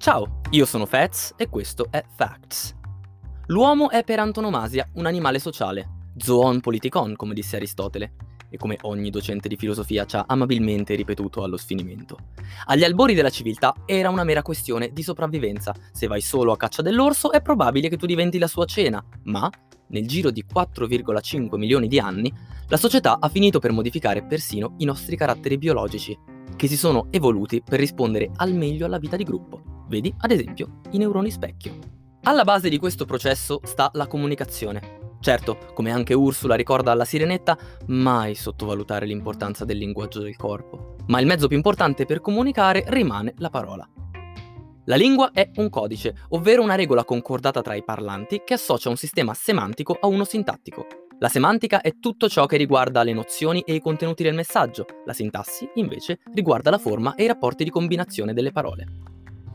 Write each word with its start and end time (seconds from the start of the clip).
Ciao, 0.00 0.40
io 0.52 0.64
sono 0.64 0.86
Fats 0.86 1.34
e 1.36 1.50
questo 1.50 1.88
è 1.90 2.02
Facts. 2.16 2.74
L'uomo 3.48 3.90
è 3.90 4.02
per 4.02 4.18
antonomasia 4.18 4.88
un 4.94 5.04
animale 5.04 5.38
sociale, 5.38 6.06
zoon 6.16 6.60
politikon, 6.60 7.16
come 7.16 7.34
disse 7.34 7.56
Aristotele, 7.56 8.14
e 8.48 8.56
come 8.56 8.78
ogni 8.80 9.10
docente 9.10 9.46
di 9.46 9.56
filosofia 9.56 10.06
ci 10.06 10.16
ha 10.16 10.24
amabilmente 10.26 10.94
ripetuto 10.94 11.42
allo 11.42 11.58
sfinimento. 11.58 12.16
Agli 12.68 12.82
albori 12.82 13.12
della 13.12 13.28
civiltà 13.28 13.74
era 13.84 14.08
una 14.08 14.24
mera 14.24 14.40
questione 14.40 14.90
di 14.90 15.02
sopravvivenza. 15.02 15.74
Se 15.92 16.06
vai 16.06 16.22
solo 16.22 16.52
a 16.52 16.56
caccia 16.56 16.80
dell'orso 16.80 17.30
è 17.30 17.42
probabile 17.42 17.90
che 17.90 17.98
tu 17.98 18.06
diventi 18.06 18.38
la 18.38 18.48
sua 18.48 18.64
cena, 18.64 19.04
ma 19.24 19.50
nel 19.88 20.06
giro 20.06 20.30
di 20.30 20.46
4,5 20.50 21.58
milioni 21.58 21.88
di 21.88 21.98
anni, 21.98 22.32
la 22.68 22.78
società 22.78 23.18
ha 23.20 23.28
finito 23.28 23.58
per 23.58 23.72
modificare 23.72 24.24
persino 24.24 24.76
i 24.78 24.86
nostri 24.86 25.14
caratteri 25.14 25.58
biologici, 25.58 26.18
che 26.56 26.68
si 26.68 26.78
sono 26.78 27.08
evoluti 27.10 27.62
per 27.62 27.78
rispondere 27.78 28.30
al 28.36 28.54
meglio 28.54 28.86
alla 28.86 28.98
vita 28.98 29.16
di 29.16 29.24
gruppo. 29.24 29.69
Vedi, 29.90 30.14
ad 30.18 30.30
esempio, 30.30 30.80
i 30.92 30.98
neuroni 30.98 31.32
specchio. 31.32 31.76
Alla 32.22 32.44
base 32.44 32.68
di 32.68 32.78
questo 32.78 33.04
processo 33.04 33.60
sta 33.64 33.90
la 33.94 34.06
comunicazione. 34.06 35.16
Certo, 35.18 35.58
come 35.74 35.90
anche 35.90 36.14
Ursula 36.14 36.54
ricorda 36.54 36.92
alla 36.92 37.04
sirenetta, 37.04 37.58
mai 37.88 38.36
sottovalutare 38.36 39.04
l'importanza 39.04 39.64
del 39.64 39.78
linguaggio 39.78 40.20
del 40.20 40.36
corpo. 40.36 40.94
Ma 41.08 41.18
il 41.18 41.26
mezzo 41.26 41.48
più 41.48 41.56
importante 41.56 42.06
per 42.06 42.20
comunicare 42.20 42.84
rimane 42.86 43.34
la 43.38 43.50
parola. 43.50 43.86
La 44.84 44.94
lingua 44.94 45.32
è 45.32 45.50
un 45.56 45.68
codice, 45.68 46.14
ovvero 46.28 46.62
una 46.62 46.76
regola 46.76 47.04
concordata 47.04 47.60
tra 47.60 47.74
i 47.74 47.82
parlanti 47.82 48.42
che 48.44 48.54
associa 48.54 48.90
un 48.90 48.96
sistema 48.96 49.34
semantico 49.34 49.98
a 50.00 50.06
uno 50.06 50.22
sintattico. 50.22 50.86
La 51.18 51.28
semantica 51.28 51.80
è 51.80 51.98
tutto 51.98 52.28
ciò 52.28 52.46
che 52.46 52.56
riguarda 52.56 53.02
le 53.02 53.12
nozioni 53.12 53.60
e 53.62 53.74
i 53.74 53.80
contenuti 53.80 54.22
del 54.22 54.34
messaggio, 54.34 54.86
la 55.04 55.12
sintassi 55.12 55.68
invece 55.74 56.20
riguarda 56.32 56.70
la 56.70 56.78
forma 56.78 57.16
e 57.16 57.24
i 57.24 57.26
rapporti 57.26 57.64
di 57.64 57.70
combinazione 57.70 58.32
delle 58.32 58.52
parole. 58.52 59.09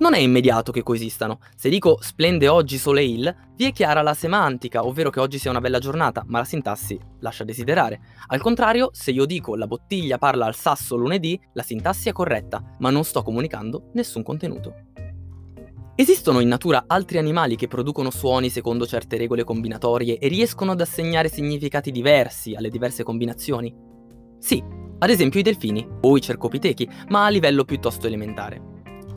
Non 0.00 0.14
è 0.14 0.18
immediato 0.18 0.72
che 0.72 0.82
coesistano. 0.82 1.40
Se 1.54 1.68
dico 1.68 1.98
splende 2.00 2.48
oggi 2.48 2.78
soleil, 2.78 3.50
vi 3.54 3.66
è 3.66 3.72
chiara 3.72 4.00
la 4.00 4.14
semantica, 4.14 4.86
ovvero 4.86 5.10
che 5.10 5.20
oggi 5.20 5.36
sia 5.38 5.50
una 5.50 5.60
bella 5.60 5.78
giornata, 5.78 6.24
ma 6.26 6.38
la 6.38 6.46
sintassi 6.46 6.98
lascia 7.18 7.44
desiderare. 7.44 8.00
Al 8.28 8.40
contrario, 8.40 8.88
se 8.94 9.10
io 9.10 9.26
dico 9.26 9.56
la 9.56 9.66
bottiglia 9.66 10.16
parla 10.16 10.46
al 10.46 10.54
sasso 10.54 10.96
lunedì, 10.96 11.38
la 11.52 11.62
sintassi 11.62 12.08
è 12.08 12.12
corretta, 12.12 12.76
ma 12.78 12.88
non 12.88 13.04
sto 13.04 13.22
comunicando 13.22 13.90
nessun 13.92 14.22
contenuto. 14.22 14.72
Esistono 15.96 16.40
in 16.40 16.48
natura 16.48 16.84
altri 16.86 17.18
animali 17.18 17.56
che 17.56 17.68
producono 17.68 18.08
suoni 18.08 18.48
secondo 18.48 18.86
certe 18.86 19.18
regole 19.18 19.44
combinatorie 19.44 20.16
e 20.16 20.28
riescono 20.28 20.70
ad 20.72 20.80
assegnare 20.80 21.28
significati 21.28 21.90
diversi 21.90 22.54
alle 22.54 22.70
diverse 22.70 23.02
combinazioni? 23.02 23.76
Sì, 24.38 24.64
ad 24.98 25.10
esempio 25.10 25.40
i 25.40 25.42
delfini 25.42 25.86
o 26.00 26.16
i 26.16 26.22
cercopitechi, 26.22 26.88
ma 27.08 27.26
a 27.26 27.28
livello 27.28 27.64
piuttosto 27.64 28.06
elementare. 28.06 28.69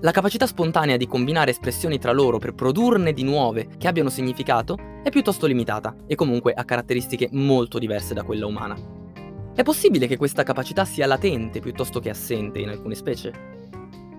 La 0.00 0.10
capacità 0.10 0.46
spontanea 0.46 0.98
di 0.98 1.06
combinare 1.06 1.52
espressioni 1.52 1.98
tra 1.98 2.12
loro 2.12 2.38
per 2.38 2.52
produrne 2.52 3.14
di 3.14 3.22
nuove 3.22 3.68
che 3.78 3.88
abbiano 3.88 4.10
significato 4.10 4.76
è 5.02 5.08
piuttosto 5.08 5.46
limitata 5.46 5.96
e 6.06 6.14
comunque 6.14 6.52
ha 6.52 6.64
caratteristiche 6.64 7.28
molto 7.32 7.78
diverse 7.78 8.12
da 8.12 8.22
quella 8.22 8.44
umana. 8.44 8.76
È 9.54 9.62
possibile 9.62 10.06
che 10.06 10.18
questa 10.18 10.42
capacità 10.42 10.84
sia 10.84 11.06
latente 11.06 11.60
piuttosto 11.60 11.98
che 11.98 12.10
assente 12.10 12.58
in 12.58 12.68
alcune 12.68 12.94
specie? 12.94 13.54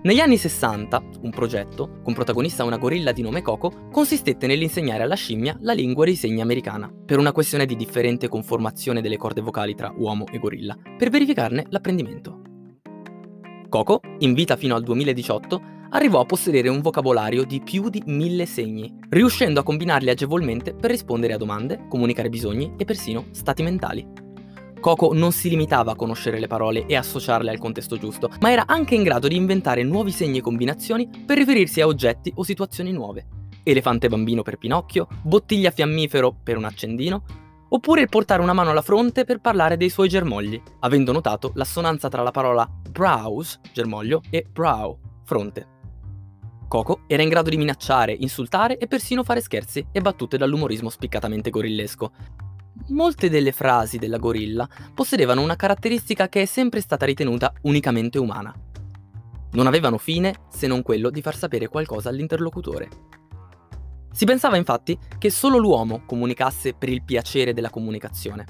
Negli 0.02 0.20
anni 0.20 0.38
60, 0.38 1.02
un 1.22 1.30
progetto, 1.30 2.00
con 2.02 2.14
protagonista 2.14 2.64
una 2.64 2.78
gorilla 2.78 3.12
di 3.12 3.22
nome 3.22 3.44
Coco, 3.44 3.90
consistette 3.92 4.48
nell'insegnare 4.48 5.04
alla 5.04 5.16
scimmia 5.16 5.58
la 5.62 5.74
lingua 5.74 6.06
dei 6.06 6.16
segni 6.16 6.42
americana, 6.42 6.92
per 7.06 7.20
una 7.20 7.32
questione 7.32 7.68
di 7.68 7.76
differente 7.76 8.28
conformazione 8.28 9.02
delle 9.02 9.18
corde 9.18 9.42
vocali 9.42 9.76
tra 9.76 9.94
uomo 9.96 10.26
e 10.32 10.40
gorilla, 10.40 10.76
per 10.98 11.10
verificarne 11.10 11.66
l'apprendimento. 11.70 12.37
Coco, 13.70 14.00
in 14.20 14.34
vita 14.34 14.56
fino 14.56 14.76
al 14.76 14.84
2018, 14.84 15.62
arrivò 15.90 16.22
a 16.22 16.26
possedere 16.26 16.70
un 16.70 16.82
vocabolario 16.82 17.44
di 17.44 17.62
più 17.62 17.90
di 17.90 18.02
mille 18.06 18.46
segni, 18.46 18.94
riuscendo 19.10 19.60
a 19.60 19.64
combinarli 19.64 20.10
agevolmente 20.10 20.74
per 20.74 20.92
rispondere 20.92 21.34
a 21.34 21.38
domande, 21.38 21.86
comunicare 21.90 22.30
bisogni 22.30 22.74
e 22.78 22.86
persino 22.86 23.26
stati 23.32 23.64
mentali. 23.64 24.26
Coco 24.80 25.12
non 25.14 25.32
si 25.32 25.50
limitava 25.50 25.92
a 25.92 25.96
conoscere 25.96 26.40
le 26.40 26.48
parole 26.48 26.86
e 26.86 26.96
associarle 26.96 27.50
al 27.50 27.58
contesto 27.58 27.98
giusto, 27.98 28.30
ma 28.40 28.52
era 28.52 28.66
anche 28.68 28.96
in 28.96 29.04
grado 29.04 29.28
di 29.28 29.36
inventare 29.36 29.84
nuovi 29.84 30.12
segni 30.12 30.38
e 30.38 30.42
combinazioni 30.42 31.10
per 31.26 31.38
riferirsi 31.38 31.82
a 31.82 31.88
oggetti 31.88 32.32
o 32.36 32.44
situazioni 32.44 32.92
nuove. 32.92 33.26
Elefante 33.64 34.08
bambino 34.08 34.44
per 34.44 34.58
Pinocchio, 34.58 35.08
bottiglia 35.24 35.72
fiammifero 35.72 36.34
per 36.42 36.56
un 36.56 36.64
accendino, 36.64 37.24
oppure 37.70 38.02
il 38.02 38.10
portare 38.10 38.42
una 38.42 38.54
mano 38.54 38.72
alla 38.72 38.82
fronte 38.82 39.24
per 39.24 39.40
parlare 39.40 39.78
dei 39.78 39.90
suoi 39.90 40.10
germogli, 40.10 40.62
avendo 40.80 41.12
notato 41.12 41.52
l'assonanza 41.56 42.10
tra 42.10 42.24
la 42.24 42.32
parola 42.32 42.68
brows, 42.90 43.60
germoglio, 43.74 44.22
e 44.30 44.46
brow, 44.50 44.98
fronte. 45.24 45.76
Coco 46.68 47.02
era 47.08 47.24
in 47.24 47.30
grado 47.30 47.50
di 47.50 47.58
minacciare, 47.58 48.14
insultare 48.14 48.78
e 48.78 48.88
persino 48.88 49.24
fare 49.24 49.42
scherzi 49.42 49.88
e 49.92 50.02
battute 50.02 50.38
dall'umorismo 50.38 50.90
spiccatamente 50.90 51.50
gorillesco, 51.50 52.12
Molte 52.90 53.30
delle 53.30 53.52
frasi 53.52 53.98
della 53.98 54.18
gorilla 54.18 54.68
possedevano 54.94 55.42
una 55.42 55.58
caratteristica 55.58 56.30
che 56.30 56.44
è 56.44 56.46
sempre 56.46 56.80
stata 56.80 57.06
ritenuta 57.06 57.52
unicamente 57.64 58.18
umana. 58.18 58.54
Non 59.52 59.68
avevano 59.68 59.98
fine 59.98 60.34
se 60.50 60.68
non 60.68 60.84
quello 60.84 61.10
di 61.10 61.22
far 61.22 61.36
sapere 61.36 61.68
qualcosa 61.68 62.10
all'interlocutore. 62.10 62.88
Si 64.18 64.26
pensava 64.26 64.58
infatti 64.58 64.98
che 65.20 65.30
solo 65.30 65.60
l'uomo 65.60 66.02
comunicasse 66.08 66.74
per 66.74 66.90
il 66.90 67.04
piacere 67.04 67.54
della 67.54 67.70
comunicazione. 67.70 68.46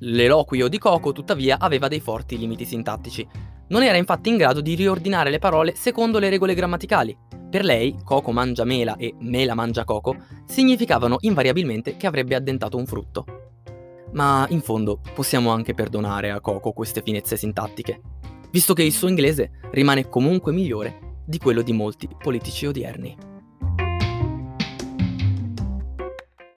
L'eloquio 0.00 0.66
di 0.66 0.78
Coco, 0.78 1.12
tuttavia, 1.12 1.60
aveva 1.60 1.86
dei 1.86 2.00
forti 2.00 2.36
limiti 2.36 2.64
sintattici. 2.64 3.24
Non 3.68 3.84
era 3.84 3.96
infatti 3.96 4.28
in 4.28 4.36
grado 4.36 4.60
di 4.60 4.74
riordinare 4.74 5.30
le 5.30 5.38
parole 5.38 5.76
secondo 5.76 6.18
le 6.18 6.28
regole 6.28 6.54
grammaticali, 6.54 7.16
per 7.48 7.64
lei, 7.64 7.94
Coco 8.02 8.32
mangia 8.32 8.64
mela 8.64 8.96
e 8.96 9.14
mela 9.20 9.54
mangia 9.54 9.84
Coco 9.84 10.16
significavano 10.44 11.18
invariabilmente 11.20 11.96
che 11.96 12.08
avrebbe 12.08 12.34
addentato 12.34 12.76
un 12.76 12.86
frutto. 12.86 13.24
Ma 14.14 14.44
in 14.48 14.60
fondo 14.60 14.98
possiamo 15.14 15.50
anche 15.50 15.72
perdonare 15.72 16.32
a 16.32 16.40
Coco 16.40 16.72
queste 16.72 17.00
finezze 17.00 17.36
sintattiche, 17.36 18.00
visto 18.50 18.74
che 18.74 18.82
il 18.82 18.92
suo 18.92 19.06
inglese 19.06 19.52
rimane 19.70 20.08
comunque 20.08 20.50
migliore 20.50 21.20
di 21.24 21.38
quello 21.38 21.62
di 21.62 21.72
molti 21.72 22.08
politici 22.20 22.66
odierni. 22.66 23.34